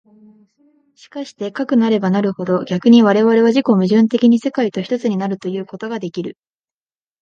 [0.95, 6.39] しかしてかくなればなるほど、逆に我々は自己矛盾的に世界と一つになるということができる。